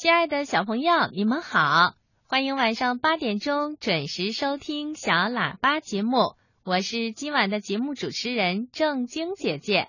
[0.00, 1.92] 亲爱的小朋友，你们好，
[2.26, 9.88] 欢迎晚上八点钟准时收听小喇叭节目，我是今晚的节目主持人郑晶姐姐。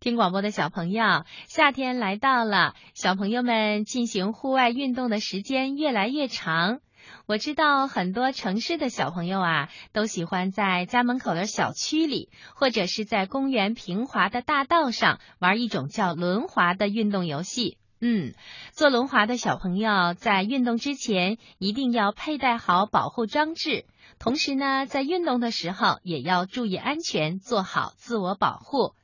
[0.00, 6.80] 听广播的小朋友，夏天来到了，小朋友们进行户外运动的时间越来越长。
[7.26, 17.76] 我知道很多城市的小朋友啊，都喜欢在家门口的小区里，或者是在公园平滑的大道上玩一种叫轮滑的运动游戏。
[18.00, 18.34] 嗯，
[18.72, 23.86] 做轮滑的小朋友在运动之前一定要佩戴好保护装置，
[24.18, 28.94] 同时呢，在运动的时候也要注意安全，做好自我保护。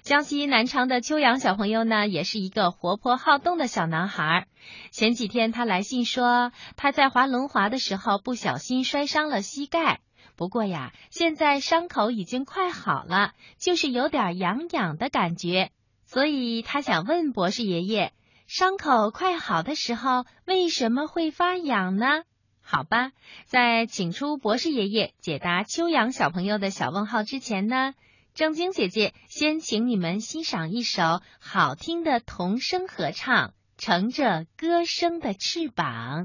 [0.00, 4.48] 江西南昌的秋阳小朋友呢，也是一个活泼好动的小男孩。
[4.90, 10.00] 前几天他来信说，他在滑轮滑的时候不小心摔伤了膝盖，
[10.34, 15.70] 不过呀，现在伤口已经快好了，就是有点痒痒的感觉。
[16.04, 18.12] 所以他想问博士爷爷，
[18.54, 22.24] 伤口快好的时候为什么会发痒呢？
[22.60, 23.12] 好吧，
[23.46, 27.94] 在请出博士爷爷解答秋阳小朋友的小问号之前呢？
[28.34, 36.24] 正晶姐姐先请你们欣赏一首好听的童声合唱，《乘着歌声的翅膀》。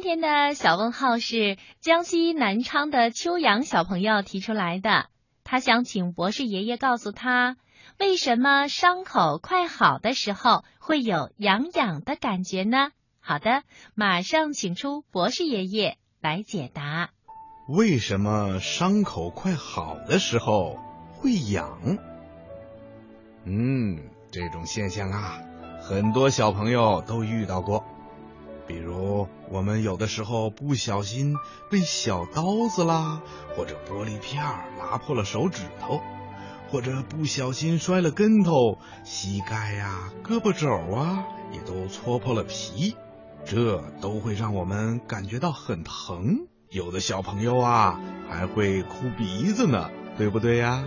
[0.00, 5.06] 今天的小问号是江西南昌的秋阳小朋友提出来的，
[5.42, 7.56] 他想请博士爷爷告诉他。
[7.98, 12.92] 为什么伤口快好的时候会有痒痒的感觉呢？
[13.18, 13.64] 好的，
[13.96, 17.10] 马上请出博士爷爷来解答。
[17.66, 20.78] 为什么伤口快好的时候
[21.14, 21.98] 会痒？
[23.42, 23.98] 嗯，
[24.30, 25.40] 这种现象啊，
[25.80, 27.84] 很多小朋友都遇到过。
[28.68, 31.34] 比如，我们有的时候不小心
[31.70, 33.22] 被小刀子啦，
[33.56, 34.42] 或者玻璃片
[34.78, 36.00] 拉破了手指头，
[36.70, 42.94] 或者不小心摔了跟头，膝盖呀、胳膊肘啊也都搓破了皮，
[43.46, 46.46] 这都会让我们感觉到很疼。
[46.70, 47.98] 有的小朋友啊
[48.28, 50.84] 还会哭鼻子呢，对不对呀？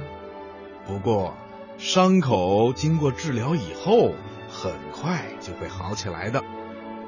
[0.86, 1.34] 不过，
[1.80, 4.12] 伤口经过治疗以后，
[4.48, 6.44] 很快就会好起来的。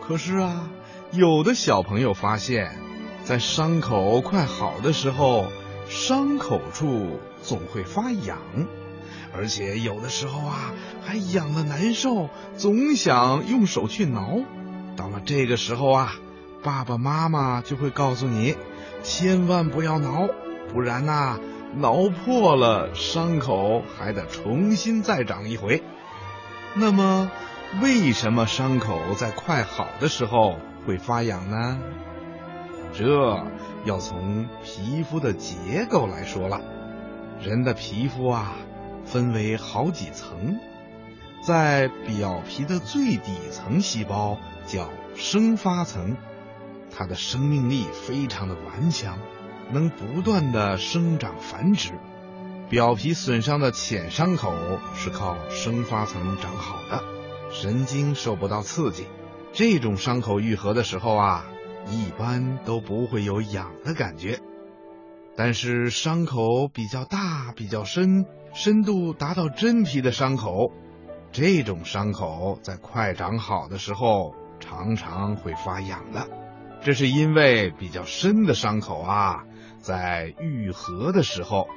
[0.01, 0.69] 可是啊，
[1.15, 2.75] 有的小朋友发现，
[3.23, 5.45] 在伤口快好的时候，
[5.87, 8.39] 伤口处总会发痒，
[9.31, 10.73] 而且有的时候啊，
[11.03, 14.39] 还痒的难受，总想用手去挠。
[14.97, 16.15] 到了这个时候啊，
[16.63, 18.55] 爸爸妈妈就会告诉你，
[19.03, 20.27] 千万不要挠，
[20.73, 21.39] 不然呐，
[21.75, 25.83] 挠破了伤口还得重新再长一回。
[26.73, 27.31] 那么。
[27.81, 31.79] 为什么伤口在快好的时候会发痒呢？
[32.93, 33.43] 这
[33.85, 36.61] 要从皮肤的结构来说了。
[37.41, 38.53] 人的皮肤啊，
[39.03, 40.57] 分为好几层，
[41.45, 46.15] 在表皮的最底层细胞叫生发层，
[46.95, 49.17] 它的生命力非常的顽强，
[49.71, 51.91] 能不断的生长繁殖。
[52.69, 54.53] 表皮损伤的浅伤口
[54.95, 57.03] 是靠生发层长好的。
[57.51, 59.05] 神经受不到刺激，
[59.53, 61.45] 这种伤口愈合的时候啊，
[61.87, 64.39] 一般都不会有痒的感觉。
[65.35, 70.71] 但是伤口比较大、比较深，深度达到真皮的伤口，
[71.31, 76.27] 这种伤口在快长好的时候常常会发痒的。
[76.81, 79.43] 这是因为比较深的伤口啊，
[79.77, 81.67] 在愈合的时候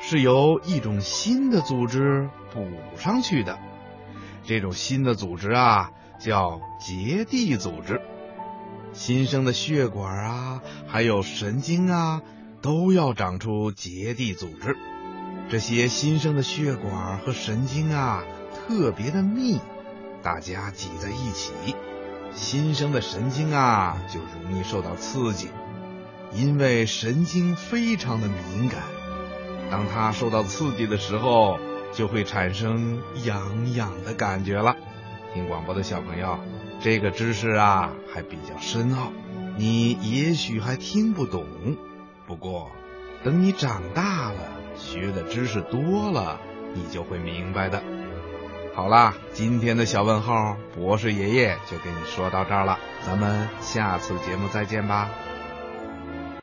[0.00, 3.58] 是由一种新的组织补上去的。
[4.44, 8.00] 这种新的组织啊，叫结缔组织。
[8.92, 12.22] 新生的血管啊，还有神经啊，
[12.62, 14.76] 都要长出结缔组织。
[15.48, 18.24] 这些新生的血管和神经啊，
[18.54, 19.60] 特别的密，
[20.22, 21.52] 大家挤在一起，
[22.34, 25.48] 新生的神经啊，就容易受到刺激。
[26.32, 28.82] 因为神经非常的敏感，
[29.70, 31.58] 当它受到刺激的时候。
[31.92, 34.76] 就会产生痒痒的感觉了。
[35.36, 36.38] 听广播的小朋友，
[36.80, 39.12] 这个知识啊还比较深奥，
[39.58, 41.44] 你也许还听不懂。
[42.26, 42.70] 不过，
[43.22, 44.40] 等你长大了，
[44.78, 46.40] 学的知识多了，
[46.72, 47.82] 你就会明白的。
[48.74, 52.78] 好啦，今天的小问号，博士爷爷就给你说到这儿了。
[53.06, 55.10] 咱们下次节目再见吧。